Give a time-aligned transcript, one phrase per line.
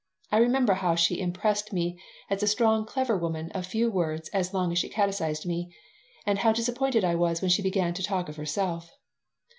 [0.31, 4.51] I remember how she impressed me as a strong, clever woman of few words as
[4.51, 5.71] long as she catechised me,
[6.25, 8.89] and how disappointed I was when she began to talk of herself.